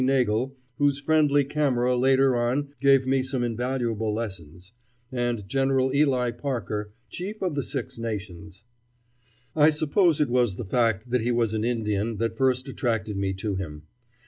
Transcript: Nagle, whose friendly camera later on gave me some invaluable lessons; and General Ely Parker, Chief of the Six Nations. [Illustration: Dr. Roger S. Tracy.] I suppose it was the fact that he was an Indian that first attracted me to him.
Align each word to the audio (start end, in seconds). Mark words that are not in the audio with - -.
Nagle, 0.03 0.57
whose 0.79 0.97
friendly 0.99 1.43
camera 1.45 1.95
later 1.95 2.35
on 2.35 2.73
gave 2.79 3.05
me 3.05 3.21
some 3.21 3.43
invaluable 3.43 4.11
lessons; 4.11 4.71
and 5.11 5.47
General 5.47 5.93
Ely 5.93 6.31
Parker, 6.31 6.91
Chief 7.11 7.39
of 7.43 7.53
the 7.53 7.61
Six 7.61 7.99
Nations. 7.99 8.63
[Illustration: 9.55 9.55
Dr. 9.55 9.55
Roger 9.55 9.55
S. 9.55 9.55
Tracy.] 9.55 9.67
I 9.67 9.69
suppose 10.17 10.21
it 10.21 10.31
was 10.33 10.55
the 10.55 10.65
fact 10.65 11.09
that 11.11 11.21
he 11.21 11.31
was 11.31 11.53
an 11.53 11.63
Indian 11.63 12.17
that 12.17 12.35
first 12.35 12.67
attracted 12.67 13.15
me 13.15 13.33
to 13.35 13.53
him. 13.53 13.83